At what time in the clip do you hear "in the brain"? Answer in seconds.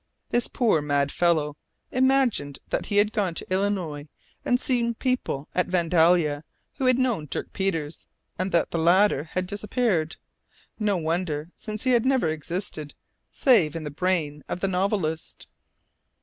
13.75-14.43